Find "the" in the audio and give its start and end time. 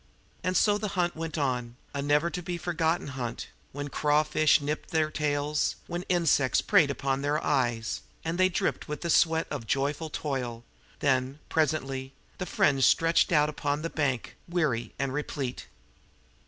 0.79-0.87, 9.01-9.11, 12.39-12.47, 13.83-13.91